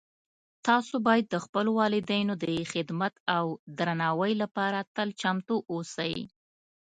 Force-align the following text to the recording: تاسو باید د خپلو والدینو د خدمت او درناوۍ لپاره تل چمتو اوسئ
تاسو 0.67 0.95
باید 1.07 1.25
د 1.29 1.35
خپلو 1.45 1.71
والدینو 1.81 2.33
د 2.37 2.43
خدمت 2.73 3.13
او 3.37 3.45
درناوۍ 3.77 4.33
لپاره 4.43 4.79
تل 4.95 5.07
چمتو 5.21 5.55
اوسئ 5.73 6.13